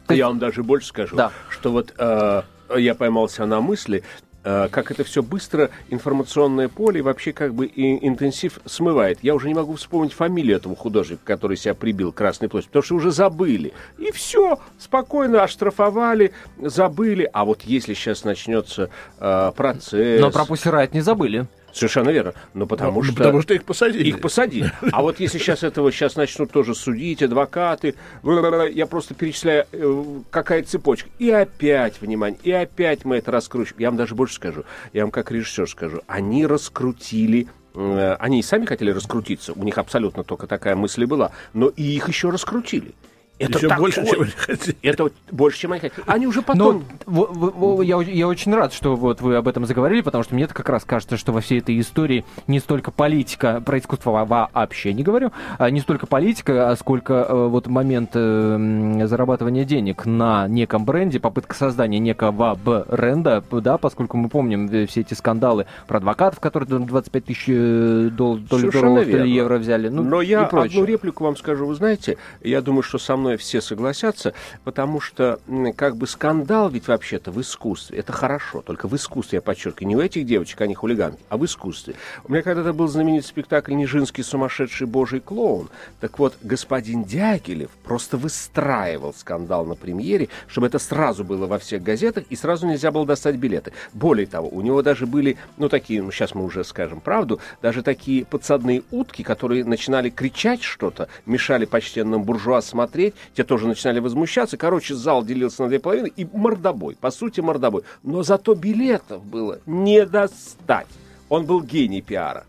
[0.08, 1.32] Я вам даже больше скажу, Да.
[1.50, 2.42] что вот э,
[2.76, 4.04] я поймался на мысли,
[4.44, 9.18] э, как это все быстро информационное поле и вообще как бы и интенсив смывает.
[9.22, 12.94] Я уже не могу вспомнить фамилию этого художника, который себя прибил Красной площади, потому что
[12.94, 13.72] уже забыли.
[13.98, 17.28] И все, спокойно оштрафовали, забыли.
[17.32, 18.88] А вот если сейчас начнется
[19.18, 20.20] э, процесс...
[20.20, 21.48] Но про Riot не забыли.
[21.76, 22.32] Совершенно верно.
[22.54, 23.16] Но потому Ну, что...
[23.16, 24.08] потому что их посадили.
[24.08, 24.72] Их посадили.
[24.92, 30.62] А вот если сейчас этого сейчас начнут тоже судить, адвокаты, я просто перечисляю, э, какая
[30.62, 31.10] цепочка.
[31.18, 33.80] И опять, внимание, и опять мы это раскручиваем.
[33.82, 38.42] Я вам даже больше скажу, я вам как режиссер скажу, они раскрутили э, они и
[38.42, 42.30] сами хотели раскрутиться, у них абсолютно только такая мысль и была, но и их еще
[42.30, 42.94] раскрутили.
[43.38, 44.76] Это Еще такой- больше, чем они хотели.
[44.82, 46.04] Это больше, чем они хотели.
[46.06, 46.84] Они уже Но потом...
[47.04, 50.66] во- я, я очень рад, что вот вы об этом заговорили, потому что мне как
[50.70, 55.02] раз кажется, что во всей этой истории не столько политика, про искусство во- вообще не
[55.02, 60.86] говорю, а не столько политика, а сколько э, вот момент э, зарабатывания денег на неком
[60.86, 66.40] бренде, попытка создания некого бренда, да, поскольку мы помним э, все эти скандалы про адвокатов,
[66.40, 69.24] которые там 25 тысяч э, дол- долларов, то ли верно.
[69.24, 69.88] евро взяли.
[69.88, 71.66] Ну, Но я одну реплику вам скажу.
[71.66, 75.40] Вы знаете, я думаю, что со мной все согласятся, потому что
[75.76, 77.98] как бы скандал ведь вообще-то в искусстве.
[77.98, 79.88] Это хорошо, только в искусстве, я подчеркиваю.
[79.88, 81.94] Не у этих девочек, они хулиганки, а в искусстве.
[82.22, 85.68] У меня когда-то был знаменитый спектакль «Нижинский сумасшедший божий клоун».
[85.98, 91.82] Так вот, господин Дягилев просто выстраивал скандал на премьере, чтобы это сразу было во всех
[91.82, 93.72] газетах, и сразу нельзя было достать билеты.
[93.92, 97.82] Более того, у него даже были, ну, такие, ну, сейчас мы уже скажем правду, даже
[97.82, 104.56] такие подсадные утки, которые начинали кричать что-то, мешали почтенным буржуа смотреть, те тоже начинали возмущаться.
[104.56, 107.82] Короче, зал делился на две половины, и мордобой, по сути, мордобой.
[108.02, 110.88] Но зато билетов было не достать.
[111.28, 112.44] Он был гений пиара.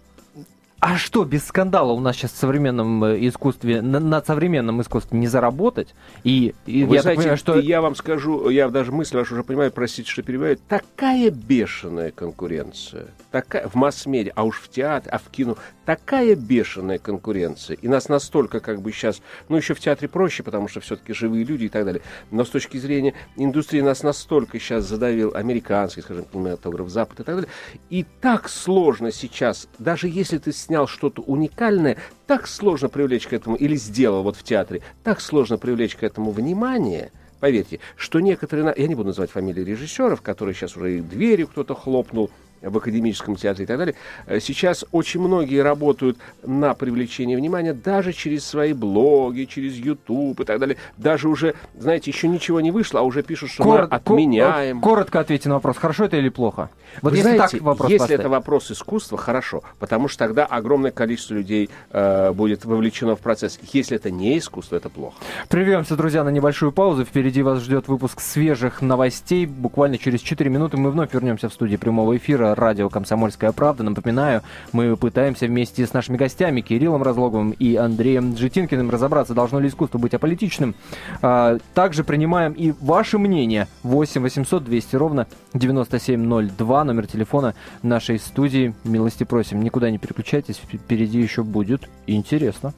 [0.80, 5.18] А что, без скандала у нас сейчас в современном э, искусстве, на, на современном искусстве
[5.18, 5.96] не заработать?
[6.24, 7.58] И, и Вы я знаете, понимаю, что...
[7.58, 13.08] я вам скажу, я даже мысль вашу уже понимаю, простите, что перебиваю, такая бешеная конкуренция,
[13.32, 18.10] такая в масс-медиа, а уж в театре, а в кино, такая бешеная конкуренция, и нас
[18.10, 21.70] настолько как бы сейчас, ну еще в театре проще, потому что все-таки живые люди и
[21.70, 27.22] так далее, но с точки зрения индустрии нас настолько сейчас задавил американский, скажем, кинематограф Запад
[27.22, 27.50] и так далее,
[27.90, 31.96] и так сложно сейчас, даже если ты снял что-то уникальное,
[32.26, 36.32] так сложно привлечь к этому, или сделал вот в театре, так сложно привлечь к этому
[36.32, 41.76] внимание– Поверьте, что некоторые, я не буду называть фамилии режиссеров, которые сейчас уже дверью кто-то
[41.76, 43.96] хлопнул, в академическом театре и так далее.
[44.26, 50.44] Э, сейчас очень многие работают на привлечение внимания даже через свои блоги, через YouTube и
[50.44, 50.78] так далее.
[50.98, 54.82] Даже уже, знаете, еще ничего не вышло, а уже пишут, что Корот, мы отменяем.
[54.82, 56.70] Коротко ответьте на вопрос, хорошо это или плохо?
[57.02, 58.20] Вот Вы если знаете, так вопрос если поставить.
[58.22, 63.60] это вопрос искусства, хорошо, потому что тогда огромное количество людей э, будет вовлечено в процесс.
[63.74, 65.16] Если это не искусство, это плохо.
[65.50, 67.06] Прервемся, друзья, на небольшую паузу.
[67.06, 69.46] Впереди вас ждет выпуск свежих новостей.
[69.46, 73.84] Буквально через 4 минуты мы вновь вернемся в студию прямого эфира радио «Комсомольская правда».
[73.84, 79.68] Напоминаю, мы пытаемся вместе с нашими гостями Кириллом Разлоговым и Андреем Джетинкиным разобраться, должно ли
[79.68, 80.76] искусство быть аполитичным.
[81.22, 83.68] А, также принимаем и ваше мнение.
[83.84, 88.76] 8 800 200 ровно 9702, номер телефона нашей студии.
[88.84, 92.74] Милости просим, никуда не переключайтесь, впереди еще будет интересно.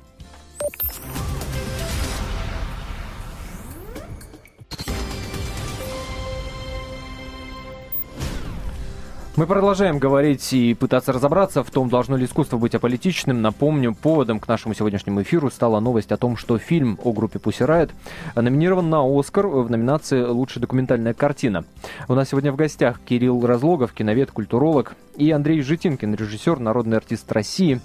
[9.39, 13.41] Мы продолжаем говорить и пытаться разобраться в том, должно ли искусство быть аполитичным.
[13.41, 17.65] Напомню, поводом к нашему сегодняшнему эфиру стала новость о том, что фильм о группе Pussy
[17.65, 17.91] Riot
[18.36, 21.63] номинирован на Оскар в номинации «Лучшая документальная картина».
[22.10, 27.32] У нас сегодня в гостях Кирилл Разлогов, киновед, культуролог, и Андрей Житинкин, режиссер, народный артист
[27.32, 27.80] России.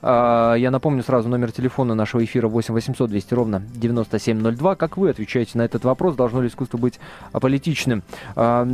[0.00, 4.76] А, я напомню сразу номер телефона нашего эфира 8 800 200 ровно 9702.
[4.76, 6.16] Как вы отвечаете на этот вопрос?
[6.16, 7.00] Должно ли искусство быть
[7.32, 8.02] аполитичным?
[8.34, 8.66] А,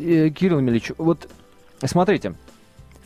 [0.00, 1.28] э, Кирилл Милич, вот
[1.84, 2.34] Смотрите,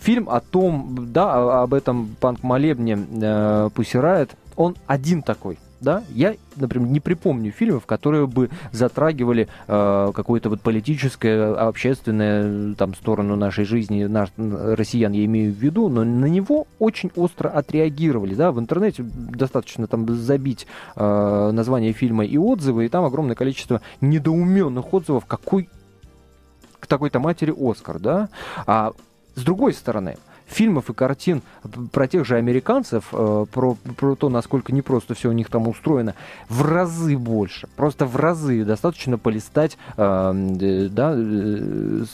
[0.00, 5.58] фильм о том, да, об этом панк-молебне э, Pussy он один такой.
[5.80, 6.04] Да?
[6.10, 13.34] Я, например, не припомню фильмов, которые бы затрагивали э, какое-то вот политическое, общественное там сторону
[13.34, 18.52] нашей жизни, наш, россиян я имею в виду, но на него очень остро отреагировали, да,
[18.52, 24.94] в интернете достаточно там забить э, название фильма и отзывы, и там огромное количество недоуменных
[24.94, 25.68] отзывов, какой
[26.82, 28.28] к такой-то матери Оскар, да?
[28.66, 28.92] А
[29.36, 31.42] с другой стороны, фильмов и картин
[31.92, 36.16] про тех же американцев, э, про, про то, насколько непросто все у них там устроено,
[36.48, 37.68] в разы больше.
[37.76, 38.64] Просто в разы.
[38.64, 42.04] Достаточно полистать э, да, э,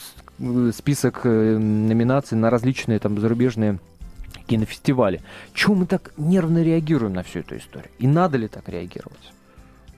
[0.71, 3.79] список э, номинаций на различные там зарубежные
[4.45, 5.21] кинофестивали.
[5.53, 7.89] Чего мы так нервно реагируем на всю эту историю?
[7.97, 9.33] И надо ли так реагировать?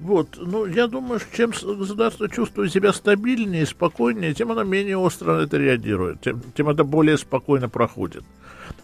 [0.02, 5.36] Вот, ну, я думаю, что чем государство чувствует себя стабильнее, спокойнее, тем оно менее остро
[5.36, 8.24] на это реагирует, тем, тем это более спокойно проходит.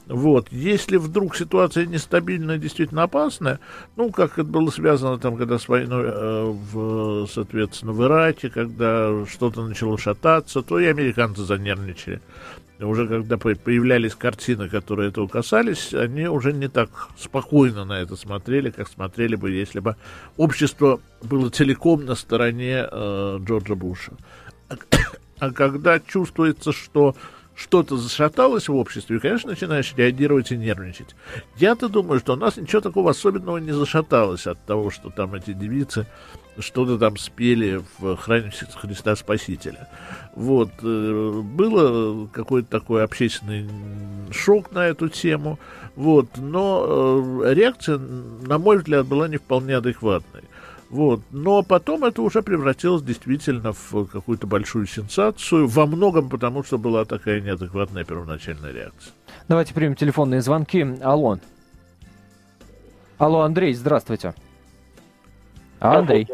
[0.05, 3.59] Вот, если вдруг ситуация нестабильная, действительно опасная,
[3.95, 9.25] ну, как это было связано там, когда с войной, э, в, соответственно, в Ираке, когда
[9.25, 12.21] что-то начало шататься, то и американцы занервничали
[12.85, 18.69] уже когда появлялись картины, которые этого касались, они уже не так спокойно на это смотрели,
[18.69, 19.95] как смотрели бы, если бы
[20.37, 24.11] общество было целиком на стороне э, Джорджа Буша.
[24.69, 24.75] А,
[25.39, 27.15] а когда чувствуется, что
[27.57, 31.15] что-то зашаталось в обществе, и, конечно, начинаешь реагировать и нервничать.
[31.57, 35.53] Я-то думаю, что у нас ничего такого особенного не зашаталось от того, что там эти
[35.53, 36.05] девицы
[36.59, 39.87] что-то там спели в храме Христа Спасителя.
[40.35, 40.69] Вот.
[40.81, 43.69] Э, было какой-то такой общественный
[44.31, 45.59] шок на эту тему,
[45.95, 46.29] вот.
[46.37, 50.43] но э, реакция, на мой взгляд, была не вполне адекватной.
[50.89, 51.21] Вот.
[51.31, 57.05] Но потом это уже превратилось действительно в какую-то большую сенсацию, во многом потому, что была
[57.05, 59.13] такая неадекватная первоначальная реакция.
[59.47, 60.85] Давайте примем телефонные звонки.
[61.03, 61.37] Алло.
[63.17, 64.33] Алло, Андрей, здравствуйте.
[65.79, 66.27] А, Андрей.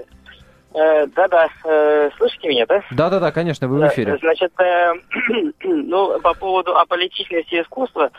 [0.74, 2.82] Э, да-да, э, слышите меня, да?
[2.92, 4.18] Да-да-да, конечно, вы в эфире.
[4.18, 4.94] Значит, э,
[5.63, 8.12] ну, по поводу аполитичности искусства,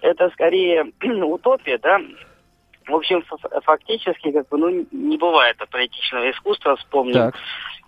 [0.00, 0.92] это скорее
[1.24, 2.00] утопия, да,
[2.86, 3.24] в общем,
[3.64, 6.76] фактически, как бы, ну, не бывает аполитичного искусства.
[6.76, 7.34] Вспомним так.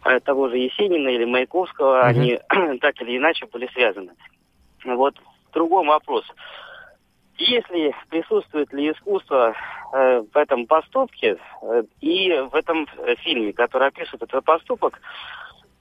[0.05, 2.07] Э, того же Есенина или Маяковского, угу.
[2.07, 2.39] они
[2.81, 4.13] так или иначе были связаны.
[4.85, 5.15] Вот
[5.53, 6.25] другой вопрос.
[7.37, 9.55] Если присутствует ли искусство
[9.93, 12.87] э, в этом поступке э, и в этом
[13.23, 15.01] фильме, который описывает этот поступок,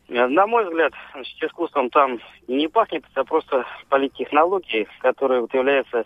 [0.10, 6.06] э, на мой взгляд, значит, искусством там не пахнет, это просто политтехнологии, которые вот являются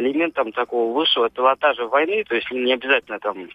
[0.00, 3.48] элементом такого высшего пилотажа войны, то есть не обязательно там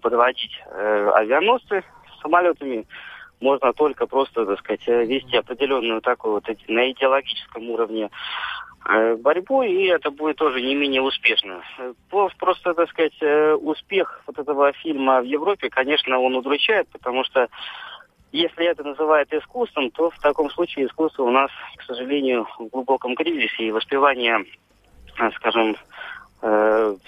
[0.00, 1.84] подводить э, авианосцы
[2.22, 2.86] самолетами,
[3.40, 8.10] можно только просто, так сказать, вести определенную такую вот на идеологическом уровне
[8.88, 11.60] Э, борьбу, и это будет тоже не менее успешно.
[12.08, 17.48] Просто, так сказать, э, успех вот этого фильма в Европе, конечно, он удручает, потому что
[18.30, 23.16] если это называют искусством, то в таком случае искусство у нас, к сожалению, в глубоком
[23.16, 24.44] кризисе и воспевание, э,
[25.36, 25.76] скажем,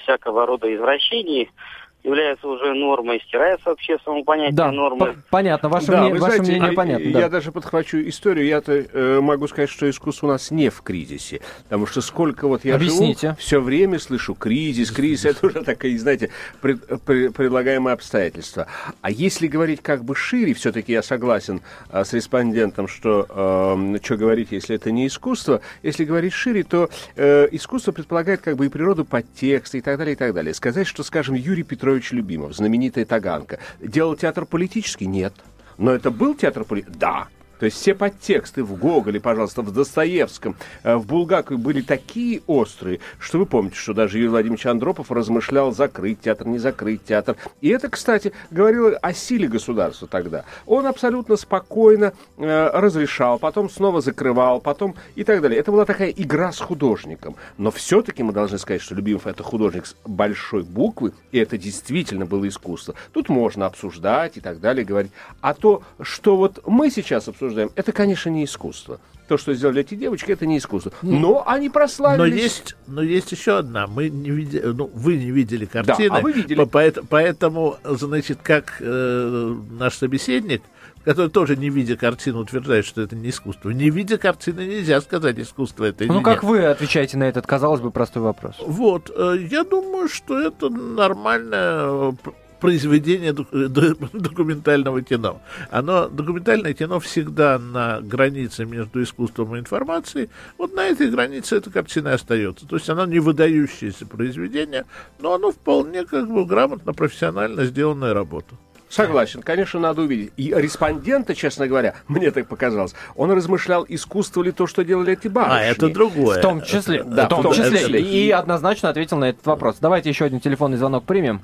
[0.02, 1.50] всякого рода извращений–
[2.08, 5.16] является уже нормой, стирается вообще само понятие да, нормы.
[5.30, 7.08] понятно, ваше, да, мнение, ваше знаете, мнение а, понятно.
[7.08, 7.28] Я да.
[7.28, 11.86] даже подхвачу историю, я-то э, могу сказать, что искусство у нас не в кризисе, потому
[11.86, 13.28] что сколько вот я Объясните.
[13.28, 16.30] живу, все время слышу кризис, кризис, это уже такое, знаете,
[16.60, 18.66] пред, пред, предлагаемое обстоятельство.
[19.02, 24.16] А если говорить как бы шире, все-таки я согласен э, с респондентом, что э, что
[24.16, 28.68] говорить, если это не искусство, если говорить шире, то э, искусство предполагает как бы и
[28.68, 30.54] природу подтекста и так далее, и так далее.
[30.54, 33.58] Сказать, что, скажем, Юрий Петрович Петрович Любимов, знаменитая Таганка.
[33.80, 35.06] Делал театр политический?
[35.06, 35.34] Нет.
[35.78, 36.98] Но это был театр политический?
[36.98, 37.28] Да.
[37.58, 43.00] То есть все подтексты в Гоголе, пожалуйста, в Достоевском, э, в Булгакове были такие острые,
[43.18, 47.36] что вы помните, что даже Юрий Владимирович Андропов размышлял закрыть театр, не закрыть театр.
[47.60, 50.44] И это, кстати, говорило о силе государства тогда.
[50.66, 55.58] Он абсолютно спокойно э, разрешал, потом снова закрывал, потом и так далее.
[55.58, 57.36] Это была такая игра с художником.
[57.56, 62.26] Но все-таки мы должны сказать, что Любимов это художник с большой буквы, и это действительно
[62.26, 62.94] было искусство.
[63.12, 65.12] Тут можно обсуждать и так далее, говорить.
[65.40, 69.00] А то, что вот мы сейчас обсуждаем, обсуждаем, это, конечно, не искусство.
[69.26, 70.92] То, что сделали эти девочки, это не искусство.
[71.02, 72.18] Но они прославились.
[72.18, 73.86] Но есть, но есть еще одна.
[73.86, 76.08] Мы не видели, ну, вы не видели картины.
[76.08, 76.64] Да, а вы видели.
[76.64, 80.62] Поэтому, поэтому значит, как э, наш собеседник,
[81.04, 83.68] который тоже не видя картину утверждает, что это не искусство.
[83.70, 86.50] Не видя картины нельзя сказать, искусство это или Ну, как нет.
[86.50, 88.56] вы отвечаете на этот, казалось бы, простой вопрос?
[88.60, 92.16] Вот, э, я думаю, что это нормальное
[92.60, 93.32] произведение
[94.12, 95.40] документального кино.
[95.70, 100.28] Оно, документальное кино всегда на границе между искусством и информацией.
[100.56, 102.66] Вот на этой границе эта картина остается.
[102.66, 104.84] То есть оно не выдающееся произведение,
[105.20, 108.54] но оно вполне как бы грамотно, профессионально сделанная работа.
[108.88, 110.32] Согласен, конечно, надо увидеть.
[110.36, 115.28] И респондента, честно говоря, мне так показалось, он размышлял, искусство ли то, что делали эти
[115.28, 115.56] барышни.
[115.58, 116.38] А, это другое.
[116.38, 117.78] В том числе, Да, в том, в том числе.
[117.78, 118.00] числе.
[118.00, 119.76] И однозначно ответил на этот вопрос.
[119.80, 121.42] Давайте еще один телефонный звонок примем.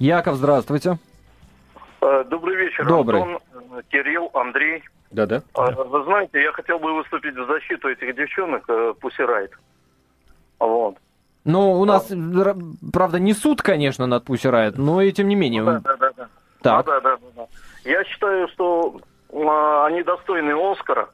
[0.00, 0.98] Яков, здравствуйте.
[2.00, 3.22] Э, Добрый вечер, Добрый.
[3.22, 3.38] Антон,
[3.78, 4.82] э, Кирилл, Андрей.
[5.10, 5.42] Да-да.
[5.54, 8.66] Э, Вы знаете, я хотел бы выступить в защиту этих девчонок,
[9.00, 9.52] Пусси Райт.
[10.58, 10.96] Вот.
[11.44, 12.56] Ну, у нас, р-
[12.92, 15.64] правда, не суд, конечно, над Пусси Райт, но и тем не менее.
[15.64, 16.28] Да, да, да, да.
[16.62, 16.86] Так.
[16.86, 17.46] Ну, да, да, да, да.
[17.90, 19.00] Я считаю, что
[19.32, 21.08] а, они достойны Оскара.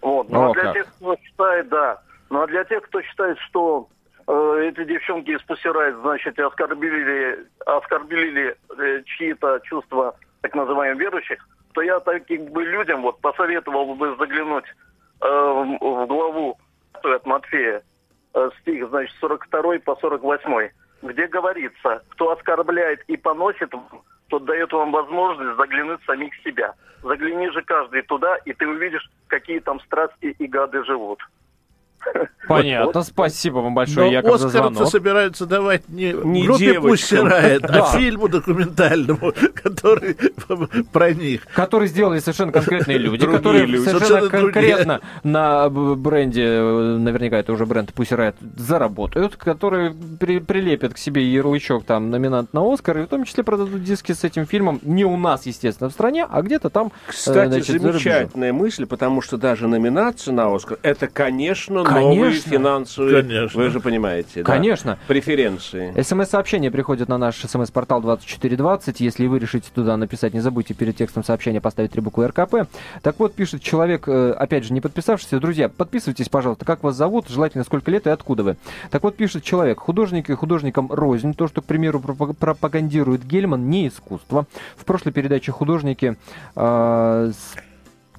[0.00, 0.28] Вот.
[0.30, 0.74] Но О, для как.
[0.74, 2.00] тех, кто считает, да.
[2.30, 9.02] Но для тех, кто считает, что э, эти девчонки из Riot, значит, оскорбили, оскорбили э,
[9.04, 14.64] чьи-то чувства так называемых верующих, то я таким бы людям вот посоветовал бы заглянуть
[15.20, 16.58] э, в, главу
[16.92, 17.82] от Матфея,
[18.34, 20.70] э, стих, значит, 42 по 48,
[21.02, 23.72] где говорится, кто оскорбляет и поносит,
[24.28, 26.74] тот дает вам возможность заглянуть самих себя.
[27.02, 31.20] Загляни же каждый туда, и ты увидишь, какие там страсти и гады живут.
[32.48, 34.90] Понятно, спасибо вам большое, Но Яков, за Оскар-то звонок.
[34.90, 37.28] собираются давать не, Не группе девочкам.
[37.28, 37.84] Riot, Да.
[37.92, 40.16] а фильму документальному, который
[40.92, 41.42] про них.
[41.54, 43.84] Которые сделали совершенно конкретные люди, Другие которые люди.
[43.84, 44.52] совершенно Совершенно другие.
[44.74, 51.22] конкретно на бренде, наверняка это уже бренд Pussy Riot, заработают, которые при- прилепят к себе
[51.32, 55.04] ярлычок там номинант на Оскар, и в том числе продадут диски с этим фильмом не
[55.04, 59.22] у нас, естественно, в стране, а где-то там, э, Кстати, значит, за замечательная мысль, потому
[59.22, 62.50] что даже номинация на Оскар это, конечно, новые Конечно.
[62.52, 63.62] финансовые, Конечно.
[63.62, 64.98] вы же понимаете, да, Конечно.
[65.06, 66.00] преференции.
[66.00, 69.00] СМС-сообщение приходит на наш СМС-портал 2420.
[69.00, 72.68] Если вы решите туда написать, не забудьте перед текстом сообщения поставить три буквы РКП.
[73.02, 75.40] Так вот, пишет человек, э, опять же, не подписавшийся.
[75.40, 78.56] Друзья, подписывайтесь, пожалуйста, как вас зовут, желательно сколько лет и откуда вы.
[78.90, 81.34] Так вот, пишет человек, художники художникам рознь.
[81.34, 84.46] То, что, к примеру, пропаг- пропагандирует Гельман, не искусство.
[84.76, 86.16] В прошлой передаче художники
[86.56, 87.32] э,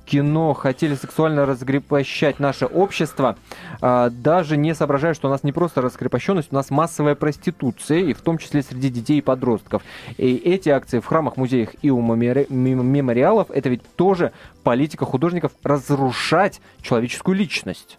[0.06, 3.38] кино хотели сексуально раскрепощать наше общество,
[3.82, 8.14] а, даже не соображая, что у нас не просто раскрепощенность, у нас массовая проституция, и
[8.14, 9.84] в том числе среди детей и подростков.
[10.18, 14.32] И эти акции в храмах, музеях и у мемори- мем- мемориалов, это ведь тоже
[14.64, 17.98] политика художников разрушать человеческую личность.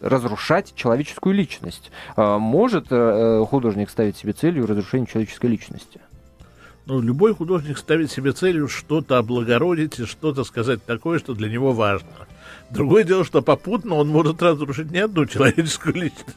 [0.00, 1.90] Разрушать человеческую личность.
[2.16, 6.00] А, Может э, художник ставить себе целью разрушение человеческой личности?
[6.86, 11.72] Ну, любой художник ставит себе целью что-то облагородить и что-то сказать такое, что для него
[11.72, 12.08] важно.
[12.74, 16.36] Другое дело, что попутно он может разрушить не одну человеческую личность.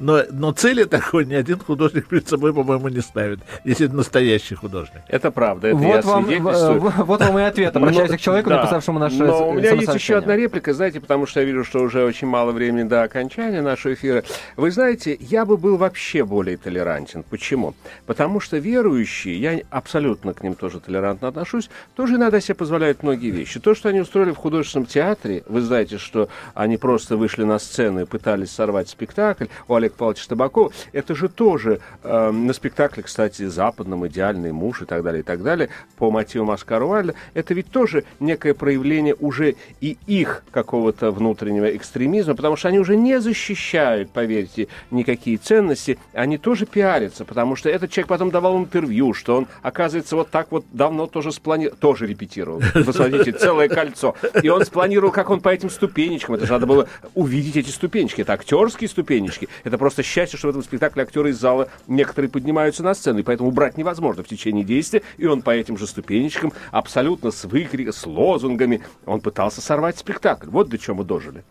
[0.00, 4.54] Но, но цели такой ни один художник перед собой, по-моему, не ставит, если это настоящий
[4.54, 5.02] художник.
[5.08, 6.80] Это правда, это вот я вам, свидетельствую.
[6.80, 7.76] Вот вам и ответ.
[7.76, 8.56] Обращаюсь Но- к человеку, да.
[8.56, 11.80] написавшему наше Но у меня есть еще одна реплика, знаете, потому что я вижу, что
[11.80, 14.24] уже очень мало времени до окончания нашего эфира.
[14.56, 17.22] Вы знаете, я бы был вообще более толерантен.
[17.22, 17.74] Почему?
[18.06, 23.30] Потому что верующие, я абсолютно к ним тоже толерантно отношусь, тоже иногда себе позволяют многие
[23.30, 23.60] вещи.
[23.60, 28.02] То, что они устроили в художественном театре, вы знаете, что они просто вышли на сцену
[28.02, 33.46] и пытались сорвать спектакль у Олега Павловича Табакова, это же тоже э, на спектакле, кстати,
[33.46, 37.70] западном «Идеальный муж» и так далее, и так далее, по мотивам Оскара Уайльда, это ведь
[37.70, 44.10] тоже некое проявление уже и их какого-то внутреннего экстремизма, потому что они уже не защищают,
[44.10, 49.46] поверьте, никакие ценности, они тоже пиарятся, потому что этот человек потом давал интервью, что он,
[49.62, 55.12] оказывается, вот так вот давно тоже спланировал, тоже репетировал, посмотрите, целое кольцо, и он спланировал,
[55.12, 59.48] как он по этим ступенечкам, это же надо было увидеть эти ступенечки, это актерские ступенечки,
[59.64, 63.22] это просто счастье, что в этом спектакле актеры из зала некоторые поднимаются на сцену, и
[63.22, 67.92] поэтому убрать невозможно в течение действия, и он по этим же ступенечкам, абсолютно с выкриком,
[67.92, 70.48] с лозунгами, он пытался сорвать спектакль.
[70.48, 71.44] Вот до чего мы дожили.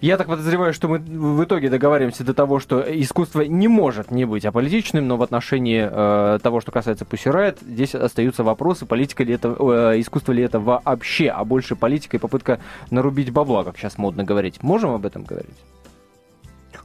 [0.00, 4.24] Я так подозреваю, что мы в итоге договариваемся до того, что искусство не может не
[4.24, 9.34] быть аполитичным, но в отношении э, того, что касается Пусирает, здесь остаются вопросы, политика ли
[9.34, 12.60] это, э, искусство ли это вообще, а больше политика и попытка
[12.90, 14.62] нарубить бабла, как сейчас модно говорить.
[14.62, 15.56] Можем об этом говорить?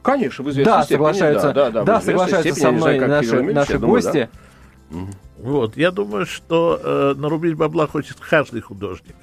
[0.02, 3.08] Конечно, в известной Да, степени, соглашаются, да, да, да, известной соглашаются со знаю, мной Кирилл
[3.08, 4.28] наши, наши думаю, да.
[5.38, 9.14] Вот, я думаю, что э, нарубить бабла хочет каждый художник.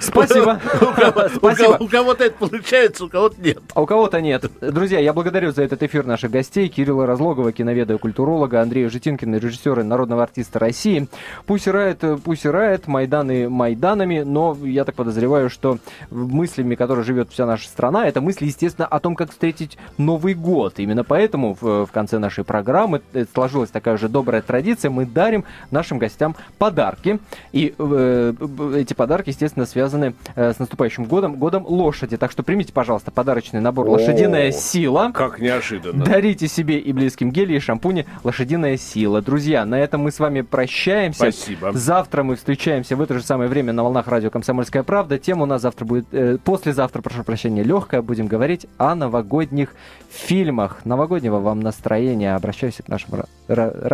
[0.00, 1.76] Спасибо.
[1.78, 3.58] у кого-то это получается, у кого-то нет.
[3.74, 4.50] А у кого-то нет.
[4.62, 6.68] Друзья, я благодарю за этот эфир наших гостей.
[6.68, 11.06] Кирилла Разлогова, киноведа и культуролога, Андрея Житинкина, режиссера и народного артиста России.
[11.44, 15.78] Пусть рает, пусть рает, Майданы Майданами, но я так подозреваю, что
[16.10, 20.74] мыслями, которой живет вся наша страна, это мысли, естественно, о том, как встретить Новый год.
[20.78, 24.77] Именно поэтому в, в конце нашей программы э, сложилась такая уже добрая традиция.
[24.84, 27.18] Мы дарим нашим гостям подарки.
[27.52, 28.32] И э,
[28.76, 32.16] эти подарки, естественно, связаны э, с наступающим годом, годом лошади.
[32.16, 35.10] Так что примите, пожалуйста, подарочный набор «Лошадиная О, сила».
[35.12, 36.04] Как неожиданно.
[36.04, 39.20] Дарите себе и близким гели и шампуни «Лошадиная сила».
[39.20, 41.32] Друзья, на этом мы с вами прощаемся.
[41.32, 41.72] Спасибо.
[41.72, 45.18] Завтра мы встречаемся в это же самое время на волнах радио «Комсомольская правда».
[45.18, 48.02] Тема у нас завтра будет, э, послезавтра, прошу прощения, легкая.
[48.02, 49.74] Будем говорить о новогодних
[50.10, 50.84] фильмах.
[50.84, 52.34] Новогоднего вам настроения.
[52.34, 53.14] Обращаюсь к нашим
[53.48, 53.88] ра-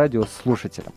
[0.81, 0.93] ра- радиослушателям.